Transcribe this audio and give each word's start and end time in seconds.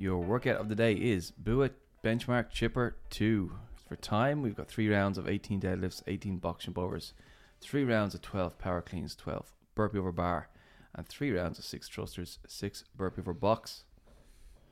Your 0.00 0.18
workout 0.18 0.60
of 0.60 0.68
the 0.68 0.76
day 0.76 0.92
is 0.92 1.32
Buit 1.32 1.72
Benchmark 2.04 2.50
Chipper 2.50 2.94
2. 3.10 3.50
For 3.88 3.96
time, 3.96 4.42
we've 4.42 4.54
got 4.54 4.68
three 4.68 4.88
rounds 4.88 5.18
of 5.18 5.28
18 5.28 5.60
deadlifts, 5.60 6.04
18 6.06 6.36
box 6.36 6.66
jump 6.66 6.78
overs, 6.78 7.14
three 7.60 7.82
rounds 7.82 8.14
of 8.14 8.22
12 8.22 8.58
power 8.58 8.80
cleans, 8.80 9.16
12 9.16 9.50
burpee 9.74 9.98
over 9.98 10.12
bar, 10.12 10.50
and 10.94 11.04
three 11.08 11.32
rounds 11.32 11.58
of 11.58 11.64
six 11.64 11.88
thrusters, 11.88 12.38
six 12.46 12.84
burpee 12.96 13.22
over 13.22 13.32
box. 13.32 13.82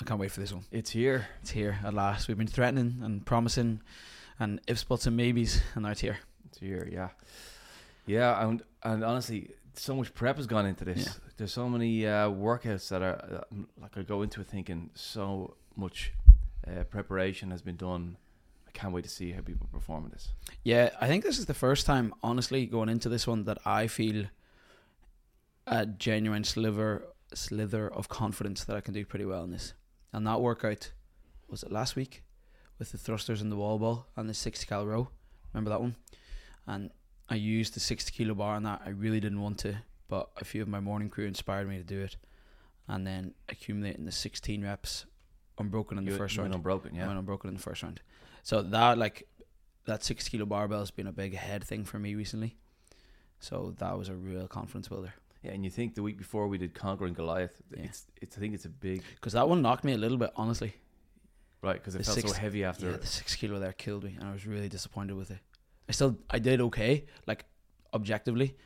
I 0.00 0.04
can't 0.04 0.18
wait 0.18 0.30
for 0.30 0.40
this 0.40 0.54
one. 0.54 0.64
It's 0.72 0.92
here. 0.92 1.28
It's 1.42 1.50
here 1.50 1.78
at 1.84 1.92
last. 1.92 2.26
We've 2.26 2.38
been 2.38 2.46
threatening 2.46 3.00
and 3.02 3.26
promising, 3.26 3.82
and 4.38 4.58
ifs, 4.68 4.84
buts, 4.84 5.06
and 5.06 5.18
maybes, 5.18 5.60
and 5.74 5.82
now 5.82 5.90
it's 5.90 6.00
here. 6.00 6.16
It's 6.46 6.60
here, 6.60 6.88
yeah. 6.90 7.10
Yeah, 8.06 8.42
and, 8.42 8.62
and 8.82 9.04
honestly, 9.04 9.50
so 9.74 9.94
much 9.94 10.14
prep 10.14 10.36
has 10.36 10.46
gone 10.46 10.66
into 10.66 10.84
this. 10.84 11.06
Yeah. 11.06 11.12
There's 11.36 11.52
so 11.52 11.68
many 11.68 12.06
uh, 12.06 12.28
workouts 12.28 12.88
that 12.88 13.02
are, 13.02 13.44
uh, 13.52 13.56
like, 13.80 13.96
I 13.96 14.02
go 14.02 14.22
into 14.22 14.40
it 14.40 14.46
thinking 14.46 14.90
so 14.94 15.56
much 15.76 16.12
uh, 16.66 16.84
preparation 16.84 17.50
has 17.50 17.62
been 17.62 17.76
done. 17.76 18.16
I 18.66 18.70
can't 18.72 18.92
wait 18.92 19.04
to 19.04 19.10
see 19.10 19.32
how 19.32 19.40
people 19.40 19.68
perform 19.72 20.04
in 20.04 20.10
this. 20.10 20.28
Yeah, 20.62 20.90
I 21.00 21.08
think 21.08 21.24
this 21.24 21.38
is 21.38 21.46
the 21.46 21.54
first 21.54 21.86
time, 21.86 22.14
honestly, 22.22 22.66
going 22.66 22.88
into 22.88 23.08
this 23.08 23.26
one 23.26 23.44
that 23.44 23.58
I 23.66 23.86
feel 23.86 24.26
a 25.66 25.86
genuine 25.86 26.44
sliver 26.44 27.06
slither 27.32 27.88
of 27.88 28.08
confidence 28.08 28.64
that 28.64 28.76
I 28.76 28.80
can 28.80 28.94
do 28.94 29.04
pretty 29.04 29.24
well 29.24 29.44
in 29.44 29.50
this. 29.50 29.74
And 30.12 30.26
that 30.26 30.40
workout 30.40 30.92
was 31.48 31.62
it 31.62 31.70
last 31.70 31.96
week 31.96 32.22
with 32.78 32.92
the 32.92 32.98
thrusters 32.98 33.40
and 33.40 33.52
the 33.52 33.56
wall 33.56 33.78
ball 33.78 34.06
and 34.16 34.28
the 34.28 34.34
sixty 34.34 34.66
cal 34.66 34.86
row. 34.86 35.08
Remember 35.52 35.70
that 35.70 35.80
one? 35.80 35.96
And 36.66 36.90
I 37.30 37.36
used 37.36 37.74
the 37.74 37.80
sixty 37.80 38.10
kilo 38.12 38.34
bar 38.34 38.56
on 38.56 38.64
that. 38.64 38.82
I 38.84 38.88
really 38.90 39.20
didn't 39.20 39.40
want 39.40 39.58
to, 39.60 39.76
but 40.08 40.30
a 40.38 40.44
few 40.44 40.60
of 40.62 40.68
my 40.68 40.80
morning 40.80 41.08
crew 41.08 41.26
inspired 41.26 41.68
me 41.68 41.78
to 41.78 41.84
do 41.84 42.00
it. 42.00 42.16
And 42.88 43.06
then 43.06 43.34
accumulating 43.48 44.04
the 44.04 44.12
sixteen 44.12 44.62
reps 44.64 45.06
unbroken 45.58 45.96
in 45.98 46.04
the 46.04 46.10
You- 46.12 46.16
first 46.18 46.36
round. 46.36 46.54
unbroken, 46.54 46.94
I 46.94 46.98
yeah. 46.98 47.06
went 47.06 47.18
unbroken 47.18 47.48
in 47.48 47.54
the 47.54 47.62
first 47.62 47.82
round. 47.82 48.00
So 48.42 48.62
that 48.62 48.98
like 48.98 49.28
that 49.84 50.02
six 50.02 50.28
kilo 50.28 50.44
barbell 50.46 50.80
has 50.80 50.90
been 50.90 51.06
a 51.06 51.12
big 51.12 51.34
head 51.36 51.62
thing 51.64 51.84
for 51.84 51.98
me 51.98 52.14
recently. 52.14 52.56
So 53.38 53.74
that 53.78 53.96
was 53.96 54.08
a 54.08 54.14
real 54.14 54.46
confidence 54.48 54.88
builder 54.88 55.14
Yeah, 55.42 55.52
and 55.52 55.64
you 55.64 55.70
think 55.70 55.94
the 55.94 56.02
week 56.02 56.18
before 56.18 56.46
we 56.48 56.58
did 56.58 56.74
Conquering 56.74 57.14
Goliath, 57.14 57.56
Yeah. 57.74 57.84
it's, 57.84 58.06
it's 58.20 58.36
I 58.36 58.40
think 58.40 58.52
it's 58.54 58.66
a 58.66 58.68
big 58.68 59.02
because 59.14 59.32
that 59.34 59.48
one 59.48 59.62
knocked 59.62 59.84
me 59.84 59.92
a 59.92 59.98
little 59.98 60.18
bit 60.18 60.30
honestly. 60.36 60.74
right 61.62 61.74
because 61.78 61.94
it 61.94 61.98
The 61.98 62.04
felt 62.04 62.14
six- 62.16 62.32
so 62.32 62.38
heavy 62.38 62.64
after. 62.64 62.90
Yeah, 62.90 62.96
the 62.96 63.06
six 63.06 63.36
kilo 63.36 63.58
there 63.60 63.72
killed 63.72 64.04
me, 64.04 64.16
and 64.18 64.28
I 64.28 64.32
was 64.32 64.46
really 64.46 64.68
disappointed 64.68 65.14
with 65.16 65.30
it. 65.30 65.38
I 65.90 65.92
still 65.92 66.16
I 66.30 66.38
did 66.38 66.60
okay, 66.60 67.04
like 67.26 67.46
objectively, 67.92 68.56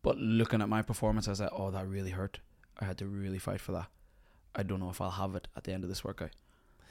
but 0.00 0.16
looking 0.16 0.62
at 0.62 0.70
my 0.70 0.80
performance, 0.80 1.28
I 1.28 1.32
was 1.32 1.40
like, 1.42 1.50
oh, 1.52 1.70
that 1.70 1.86
really 1.86 2.12
hurt. 2.12 2.40
I 2.80 2.86
had 2.86 2.96
to 2.98 3.06
really 3.06 3.38
fight 3.38 3.60
for 3.60 3.72
that. 3.72 3.88
I 4.56 4.62
don't 4.62 4.80
know 4.80 4.88
if 4.88 4.98
I'll 4.98 5.10
have 5.10 5.36
it 5.36 5.48
at 5.54 5.64
the 5.64 5.72
end 5.74 5.84
of 5.84 5.90
this 5.90 6.02
workout. 6.02 6.30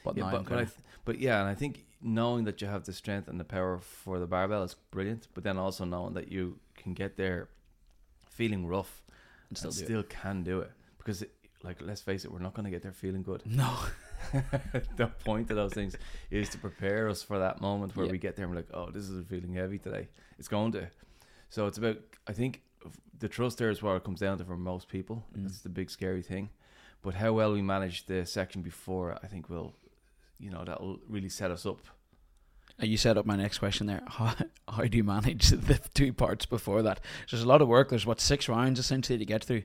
But 0.04 0.16
yeah, 0.18 0.30
but, 0.32 0.46
but, 0.46 0.54
I 0.60 0.66
th- 0.66 0.78
but 1.04 1.18
yeah, 1.18 1.40
and 1.40 1.50
I 1.50 1.56
think 1.56 1.86
knowing 2.00 2.44
that 2.44 2.62
you 2.62 2.68
have 2.68 2.84
the 2.84 2.94
strength 2.94 3.28
and 3.28 3.40
the 3.40 3.44
power 3.44 3.80
for 3.80 4.20
the 4.20 4.28
barbell 4.28 4.62
is 4.62 4.76
brilliant. 4.92 5.28
But 5.34 5.44
then 5.44 5.58
also 5.58 5.84
knowing 5.84 6.14
that 6.14 6.32
you 6.32 6.60
can 6.76 6.94
get 6.94 7.18
there 7.18 7.50
feeling 8.30 8.68
rough 8.68 9.02
and 9.50 9.58
still 9.58 9.72
and 9.72 9.76
still 9.76 10.04
can 10.04 10.44
do 10.44 10.60
it 10.60 10.72
because, 11.00 11.24
it, 11.24 11.32
like, 11.64 11.82
let's 11.82 12.02
face 12.02 12.24
it, 12.24 12.32
we're 12.32 12.38
not 12.38 12.54
going 12.54 12.66
to 12.66 12.72
get 12.72 12.84
there 12.84 12.92
feeling 12.92 13.24
good. 13.24 13.42
No, 13.48 13.76
the 14.98 15.08
point 15.26 15.50
of 15.50 15.56
those 15.56 15.74
things 15.74 15.96
is 16.30 16.50
to 16.50 16.58
prepare 16.58 17.10
us 17.10 17.22
for 17.24 17.40
that 17.40 17.62
moment 17.62 17.96
where 17.96 18.06
Yeah. 18.06 18.12
we 18.12 18.18
get 18.18 18.36
there 18.36 18.46
and 18.46 18.54
we're 18.54 18.62
like, 18.62 18.70
oh, 18.74 18.90
this 18.92 19.10
is 19.10 19.26
feeling 19.28 19.54
heavy 19.54 19.78
today. 19.78 20.08
It's 20.40 20.48
going 20.48 20.72
to. 20.74 20.88
So 21.50 21.68
it's 21.68 21.78
about, 21.78 21.98
I 22.28 22.34
think 22.34 22.62
the 23.20 23.28
trust 23.28 23.58
there 23.58 23.70
is 23.70 23.82
what 23.84 23.96
it 23.96 24.04
comes 24.04 24.20
down 24.20 24.38
to 24.40 24.46
for 24.46 24.58
most 24.58 24.88
people. 24.88 25.26
Mm. 25.38 25.46
It's 25.46 25.62
the 25.62 25.70
big 25.70 25.90
scary 25.90 26.22
thing. 26.24 26.50
But 27.02 27.16
how 27.16 27.34
well 27.34 27.54
we 27.54 27.62
manage 27.62 28.06
the 28.06 28.26
section 28.26 28.62
before, 28.62 29.18
I 29.24 29.28
think 29.28 29.50
will, 29.50 29.74
you 30.40 30.50
know, 30.52 30.64
that'll 30.64 31.00
really 31.10 31.30
set 31.30 31.52
us 31.52 31.66
up. 31.66 31.80
Uh, 32.82 32.86
You 32.86 32.96
set 32.98 33.18
up 33.18 33.26
my 33.26 33.36
next 33.36 33.58
question 33.58 33.88
there. 33.88 34.02
How, 34.08 34.36
how 34.68 34.84
do 34.84 34.98
you 34.98 35.04
manage 35.04 35.50
the 35.50 35.80
two 35.94 36.14
parts 36.14 36.46
before 36.46 36.82
that? 36.84 37.00
There's 37.30 37.44
a 37.44 37.48
lot 37.48 37.62
of 37.62 37.68
work. 37.68 37.90
There's 37.90 38.06
what 38.06 38.22
six 38.22 38.48
rounds 38.48 38.80
essentially 38.80 39.18
to 39.20 39.26
get 39.26 39.44
through. 39.44 39.64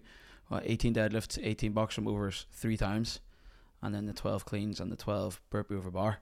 What, 0.48 0.62
18 0.64 0.94
deadlifts, 0.94 1.38
18 1.42 1.72
box 1.72 1.98
movers 1.98 2.46
three 2.52 2.76
times, 2.76 3.18
and 3.86 3.94
then 3.94 4.06
the 4.06 4.12
12 4.12 4.44
cleans 4.44 4.80
and 4.80 4.90
the 4.90 4.96
12 4.96 5.40
burpee 5.48 5.76
over 5.76 5.92
bar. 5.92 6.18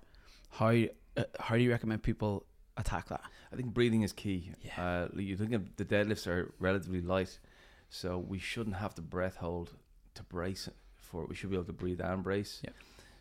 How 0.51 0.69
uh, 1.17 1.25
how 1.41 1.57
do 1.57 1.63
you 1.63 1.71
recommend 1.71 2.03
people 2.03 2.45
attack 2.77 3.09
that? 3.09 3.23
I 3.51 3.57
think 3.57 3.73
breathing 3.73 4.03
is 4.03 4.13
key. 4.13 4.53
Yeah. 4.61 5.09
Uh, 5.15 5.19
you 5.19 5.35
think 5.35 5.55
of 5.55 5.75
the 5.77 5.85
deadlifts 5.85 6.27
are 6.27 6.53
relatively 6.59 7.01
light, 7.01 7.39
so 7.89 8.19
we 8.19 8.39
shouldn't 8.39 8.77
have 8.77 8.95
to 8.97 9.03
breath 9.03 9.37
hold 9.37 9.73
to 10.15 10.23
brace 10.25 10.69
for 10.99 11.23
it. 11.23 11.31
We 11.31 11.35
should 11.35 11.49
be 11.49 11.57
able 11.57 11.65
to 11.65 11.73
breathe 11.73 12.03
and 12.03 12.23
brace. 12.23 12.61
Yeah. 12.63 12.71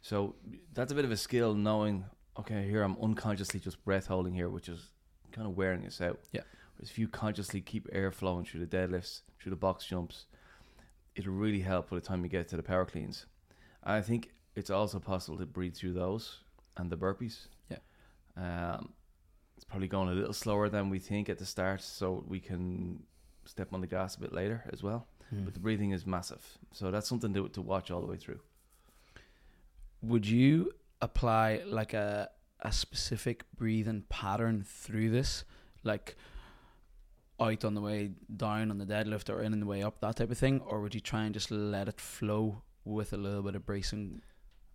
So 0.01 0.35
that's 0.73 0.91
a 0.91 0.95
bit 0.95 1.05
of 1.05 1.11
a 1.11 1.17
skill 1.17 1.53
knowing. 1.53 2.03
Okay, 2.37 2.67
here 2.67 2.83
I'm 2.83 2.97
unconsciously 3.01 3.61
just 3.61 3.83
breath 3.85 4.07
holding 4.07 4.33
here, 4.33 4.49
which 4.49 4.67
is 4.67 4.89
kind 5.31 5.47
of 5.47 5.55
wearing 5.55 5.85
us 5.85 6.01
out. 6.01 6.19
Yeah. 6.33 6.41
Whereas 6.75 6.89
if 6.89 6.99
you 6.99 7.07
consciously 7.07 7.61
keep 7.61 7.87
air 7.93 8.11
flowing 8.11 8.43
through 8.43 8.65
the 8.65 8.77
deadlifts, 8.77 9.21
through 9.39 9.51
the 9.51 9.55
box 9.55 9.85
jumps, 9.85 10.25
it'll 11.15 11.31
really 11.31 11.61
help 11.61 11.89
by 11.89 11.95
the 11.95 12.01
time 12.01 12.23
you 12.23 12.29
get 12.29 12.49
to 12.49 12.57
the 12.57 12.63
power 12.63 12.83
cleans. 12.83 13.25
I 13.83 14.01
think 14.01 14.31
it's 14.55 14.69
also 14.69 14.99
possible 14.99 15.37
to 15.37 15.45
breathe 15.45 15.75
through 15.75 15.93
those 15.93 16.39
and 16.77 16.89
the 16.89 16.97
burpees. 16.97 17.47
Yeah. 17.69 17.77
Um, 18.37 18.93
it's 19.55 19.63
probably 19.63 19.87
going 19.87 20.09
a 20.09 20.13
little 20.13 20.33
slower 20.33 20.69
than 20.69 20.89
we 20.89 20.99
think 20.99 21.29
at 21.29 21.37
the 21.37 21.45
start, 21.45 21.81
so 21.81 22.23
we 22.27 22.39
can 22.39 23.03
step 23.45 23.73
on 23.73 23.81
the 23.81 23.87
gas 23.87 24.15
a 24.15 24.19
bit 24.19 24.33
later 24.33 24.63
as 24.71 24.81
well. 24.81 25.07
Hmm. 25.29 25.45
But 25.45 25.53
the 25.53 25.59
breathing 25.59 25.91
is 25.91 26.05
massive, 26.05 26.43
so 26.71 26.91
that's 26.91 27.07
something 27.07 27.33
to 27.33 27.47
to 27.49 27.61
watch 27.61 27.91
all 27.91 28.01
the 28.01 28.07
way 28.07 28.17
through. 28.17 28.39
Would 30.01 30.27
you 30.27 30.73
apply 31.01 31.61
like 31.65 31.93
a 31.93 32.29
a 32.59 32.71
specific 32.71 33.45
breathing 33.55 34.03
pattern 34.09 34.63
through 34.67 35.11
this, 35.11 35.43
like 35.83 36.15
out 37.39 37.65
on 37.65 37.73
the 37.73 37.81
way 37.81 38.11
down 38.35 38.71
on 38.71 38.77
the 38.77 38.85
deadlift 38.85 39.29
or 39.29 39.41
in 39.41 39.53
on 39.53 39.59
the 39.59 39.65
way 39.65 39.83
up, 39.83 39.99
that 39.99 40.15
type 40.15 40.31
of 40.31 40.37
thing, 40.37 40.61
or 40.61 40.81
would 40.81 40.95
you 40.95 41.01
try 41.01 41.23
and 41.23 41.33
just 41.33 41.51
let 41.51 41.87
it 41.87 41.99
flow 41.99 42.63
with 42.85 43.13
a 43.13 43.17
little 43.17 43.41
bit 43.41 43.55
of 43.55 43.65
bracing? 43.65 44.21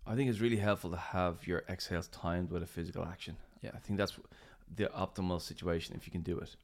I 0.07 0.15
think 0.15 0.31
it's 0.31 0.41
really 0.41 0.57
helpful 0.57 0.91
to 0.91 0.97
have 0.97 1.47
your 1.47 1.65
exhales 1.69 2.09
timed 2.09 2.51
with 2.51 2.63
a 2.63 2.67
physical 2.67 3.05
action. 3.05 3.37
Yeah. 3.63 3.71
I 3.75 3.79
think 3.79 3.99
that's 3.99 4.19
the 4.75 4.87
optimal 4.87 5.41
situation 5.41 5.95
if 5.97 6.07
you 6.07 6.13
can 6.13 6.23
do 6.23 6.39
it. 6.39 6.57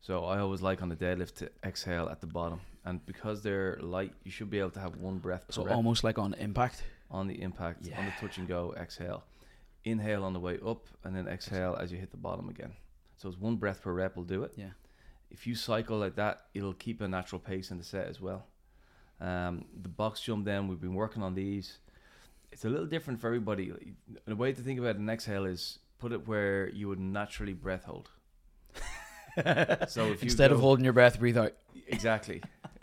So 0.00 0.24
I 0.24 0.38
always 0.38 0.62
like 0.62 0.82
on 0.82 0.88
the 0.88 0.96
deadlift 0.96 1.34
to 1.36 1.50
exhale 1.62 2.08
at 2.08 2.20
the 2.20 2.26
bottom, 2.26 2.60
and 2.86 3.04
because 3.04 3.42
they're 3.42 3.78
light, 3.82 4.14
you 4.24 4.30
should 4.30 4.48
be 4.48 4.58
able 4.58 4.70
to 4.70 4.80
have 4.80 4.96
one 4.96 5.18
breath 5.18 5.46
per 5.46 5.52
So 5.52 5.64
rep 5.64 5.76
almost 5.76 6.04
like 6.04 6.18
on 6.18 6.32
impact. 6.34 6.82
on 7.10 7.26
the 7.26 7.42
impact, 7.42 7.86
on 7.96 8.06
the 8.06 8.12
touch 8.18 8.38
and 8.38 8.48
go. 8.48 8.74
Exhale, 8.80 9.22
inhale 9.84 10.24
on 10.24 10.32
the 10.32 10.40
way 10.40 10.58
up, 10.66 10.86
and 11.04 11.14
then 11.14 11.28
exhale 11.28 11.76
as 11.78 11.92
you 11.92 11.98
hit 11.98 12.10
the 12.12 12.16
bottom 12.16 12.48
again. 12.48 12.72
So 13.18 13.28
it's 13.28 13.38
one 13.38 13.56
breath 13.56 13.82
per 13.82 13.92
rep 13.92 14.16
will 14.16 14.24
do 14.24 14.42
it. 14.44 14.52
Yeah. 14.56 14.70
If 15.30 15.46
you 15.46 15.54
cycle 15.54 15.98
like 15.98 16.16
that, 16.16 16.46
it'll 16.54 16.72
keep 16.72 17.02
a 17.02 17.06
natural 17.08 17.38
pace 17.38 17.70
in 17.70 17.76
the 17.76 17.84
set 17.84 18.08
as 18.08 18.20
well. 18.22 18.46
Um, 19.20 19.64
the 19.82 19.88
box 19.88 20.20
jump, 20.20 20.44
then 20.44 20.66
we've 20.68 20.80
been 20.80 20.94
working 20.94 21.22
on 21.22 21.34
these. 21.34 21.78
It's 22.52 22.64
a 22.64 22.68
little 22.68 22.86
different 22.86 23.20
for 23.20 23.26
everybody. 23.28 23.72
The 24.26 24.34
way 24.36 24.52
to 24.52 24.60
think 24.62 24.78
about 24.80 24.96
an 24.96 25.08
exhale 25.08 25.44
is 25.44 25.78
put 25.98 26.12
it 26.12 26.26
where 26.26 26.68
you 26.70 26.88
would 26.88 26.98
naturally 26.98 27.52
breath 27.52 27.84
hold. 27.84 28.10
So 29.88 30.06
if 30.10 30.22
you 30.22 30.26
Instead 30.26 30.50
of 30.52 30.58
holding 30.60 30.84
your 30.84 30.92
breath, 30.92 31.18
breathe 31.18 31.38
out. 31.38 31.52
Exactly, 31.86 32.42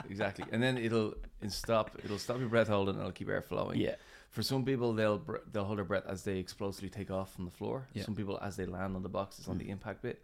exactly, 0.10 0.46
and 0.52 0.64
then 0.64 0.78
it'll 0.78 1.14
in 1.42 1.50
stop. 1.50 1.92
It'll 2.04 2.18
stop 2.18 2.40
your 2.40 2.48
breath 2.50 2.68
holding, 2.70 2.96
and 2.96 3.02
it'll 3.02 3.12
keep 3.12 3.28
air 3.30 3.42
flowing. 3.42 3.80
Yeah. 3.80 3.96
For 4.30 4.42
some 4.42 4.64
people, 4.64 4.94
they'll 4.94 5.22
they'll 5.52 5.66
hold 5.66 5.78
their 5.78 5.86
breath 5.86 6.06
as 6.08 6.24
they 6.24 6.38
explosively 6.40 6.90
take 6.90 7.12
off 7.12 7.34
from 7.34 7.46
the 7.46 7.52
floor. 7.52 7.88
Yeah. 7.94 8.04
Some 8.04 8.16
people 8.16 8.40
as 8.42 8.56
they 8.56 8.66
land 8.66 8.96
on 8.96 9.04
the 9.04 9.10
boxes 9.10 9.48
on 9.48 9.56
Mm. 9.56 9.60
the 9.60 9.70
impact 9.70 10.02
bit. 10.02 10.24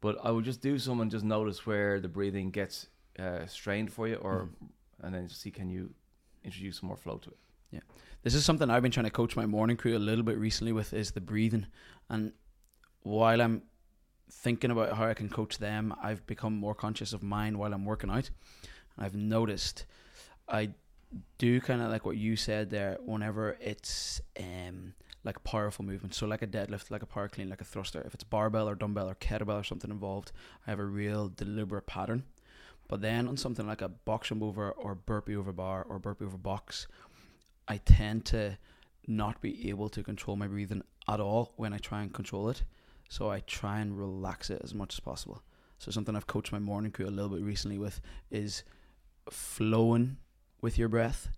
But 0.00 0.18
I 0.22 0.30
would 0.30 0.44
just 0.44 0.60
do 0.60 0.78
some 0.78 1.00
and 1.00 1.10
just 1.10 1.24
notice 1.24 1.64
where 1.64 2.00
the 2.00 2.08
breathing 2.08 2.50
gets 2.50 2.88
uh, 3.18 3.46
strained 3.46 3.92
for 3.92 4.08
you, 4.08 4.16
or 4.16 4.48
Mhm. 4.62 4.68
And 5.02 5.14
then 5.14 5.28
see 5.28 5.50
can 5.50 5.68
you 5.68 5.90
introduce 6.44 6.78
some 6.78 6.88
more 6.88 6.96
flow 6.96 7.18
to 7.18 7.30
it. 7.30 7.36
Yeah, 7.70 7.80
this 8.22 8.34
is 8.34 8.44
something 8.44 8.70
I've 8.70 8.82
been 8.82 8.92
trying 8.92 9.04
to 9.04 9.10
coach 9.10 9.36
my 9.36 9.46
morning 9.46 9.76
crew 9.76 9.96
a 9.96 9.98
little 9.98 10.24
bit 10.24 10.38
recently 10.38 10.72
with 10.72 10.94
is 10.94 11.10
the 11.10 11.20
breathing. 11.20 11.66
And 12.08 12.32
while 13.02 13.42
I'm 13.42 13.62
thinking 14.30 14.70
about 14.70 14.96
how 14.96 15.06
I 15.06 15.14
can 15.14 15.28
coach 15.28 15.58
them, 15.58 15.94
I've 16.02 16.26
become 16.26 16.54
more 16.54 16.74
conscious 16.74 17.12
of 17.12 17.22
mine 17.22 17.58
while 17.58 17.74
I'm 17.74 17.84
working 17.84 18.10
out. 18.10 18.30
And 18.96 19.06
I've 19.06 19.16
noticed 19.16 19.86
I 20.48 20.70
do 21.38 21.60
kind 21.60 21.82
of 21.82 21.90
like 21.90 22.04
what 22.04 22.16
you 22.16 22.36
said 22.36 22.70
there 22.70 22.98
whenever 23.04 23.56
it's 23.60 24.20
um 24.40 24.94
like 25.24 25.42
powerful 25.42 25.84
movement. 25.84 26.14
So 26.14 26.24
like 26.26 26.42
a 26.42 26.46
deadlift, 26.46 26.92
like 26.92 27.02
a 27.02 27.06
power 27.06 27.28
clean, 27.28 27.50
like 27.50 27.60
a 27.60 27.64
thruster. 27.64 28.00
If 28.06 28.14
it's 28.14 28.22
barbell 28.22 28.68
or 28.68 28.76
dumbbell 28.76 29.10
or 29.10 29.16
kettlebell 29.16 29.60
or 29.60 29.64
something 29.64 29.90
involved, 29.90 30.30
I 30.66 30.70
have 30.70 30.78
a 30.78 30.84
real 30.84 31.28
deliberate 31.28 31.86
pattern. 31.86 32.22
But 32.88 33.00
then 33.00 33.26
on 33.26 33.36
something 33.36 33.66
like 33.66 33.82
a 33.82 33.88
box 33.88 34.28
jump 34.28 34.42
over 34.42 34.70
or 34.70 34.94
burpee 34.94 35.36
over 35.36 35.52
bar 35.52 35.84
or 35.88 35.98
burpee 35.98 36.24
over 36.24 36.38
box, 36.38 36.86
I 37.66 37.78
tend 37.78 38.24
to 38.26 38.58
not 39.06 39.40
be 39.40 39.68
able 39.68 39.88
to 39.90 40.02
control 40.02 40.36
my 40.36 40.46
breathing 40.46 40.82
at 41.08 41.20
all 41.20 41.52
when 41.56 41.72
I 41.72 41.78
try 41.78 42.02
and 42.02 42.12
control 42.12 42.48
it. 42.48 42.62
So 43.08 43.30
I 43.30 43.40
try 43.40 43.80
and 43.80 43.98
relax 43.98 44.50
it 44.50 44.60
as 44.64 44.74
much 44.74 44.94
as 44.94 45.00
possible. 45.00 45.42
So 45.78 45.90
something 45.90 46.16
I've 46.16 46.26
coached 46.26 46.52
my 46.52 46.58
morning 46.58 46.90
crew 46.90 47.06
a 47.06 47.10
little 47.10 47.30
bit 47.30 47.42
recently 47.42 47.78
with 47.78 48.00
is 48.30 48.62
flowing 49.30 50.16
with 50.60 50.78
your 50.78 50.88
breath 50.88 51.28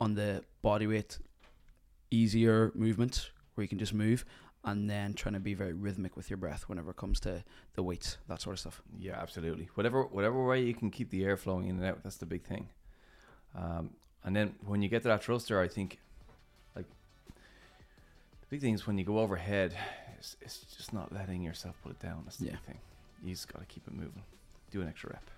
on 0.00 0.14
the 0.14 0.42
body 0.62 0.86
weight 0.86 1.18
easier 2.10 2.72
movements 2.74 3.30
where 3.54 3.62
you 3.62 3.68
can 3.68 3.78
just 3.78 3.94
move, 3.94 4.24
and 4.64 4.88
then 4.88 5.14
trying 5.14 5.34
to 5.34 5.40
be 5.40 5.54
very 5.54 5.72
rhythmic 5.72 6.16
with 6.16 6.30
your 6.30 6.36
breath 6.36 6.68
whenever 6.68 6.90
it 6.90 6.96
comes 6.96 7.20
to 7.20 7.44
the 7.74 7.82
weights, 7.82 8.18
that 8.28 8.40
sort 8.40 8.54
of 8.54 8.60
stuff. 8.60 8.82
Yeah, 8.98 9.18
absolutely. 9.20 9.68
Whatever 9.74 10.04
whatever 10.04 10.44
way 10.44 10.62
you 10.62 10.74
can 10.74 10.90
keep 10.90 11.10
the 11.10 11.24
air 11.24 11.36
flowing 11.36 11.68
in 11.68 11.76
and 11.76 11.84
out, 11.86 12.02
that's 12.02 12.16
the 12.16 12.26
big 12.26 12.42
thing. 12.42 12.68
Um, 13.54 13.90
and 14.24 14.34
then 14.34 14.54
when 14.66 14.82
you 14.82 14.88
get 14.88 15.02
to 15.02 15.08
that 15.08 15.22
thruster, 15.22 15.60
I 15.60 15.68
think 15.68 15.98
like 16.74 16.86
the 18.40 18.46
big 18.50 18.60
thing 18.60 18.74
is 18.74 18.86
when 18.86 18.98
you 18.98 19.04
go 19.04 19.18
overhead, 19.18 19.76
it's, 20.18 20.36
it's 20.40 20.58
just 20.76 20.92
not 20.92 21.12
letting 21.12 21.42
yourself 21.42 21.76
put 21.82 21.92
it 21.92 22.00
down. 22.00 22.22
That's 22.24 22.38
the 22.38 22.46
Yeah. 22.46 22.50
big 22.52 22.60
thing. 22.62 22.78
You 23.22 23.30
just 23.34 23.52
got 23.52 23.60
to 23.60 23.66
keep 23.66 23.86
it 23.86 23.92
moving. 23.94 24.22
Do 24.70 24.80
an 24.82 24.88
extra 24.88 25.10
rep. 25.10 25.30